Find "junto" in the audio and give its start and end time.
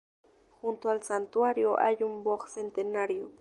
0.59-0.89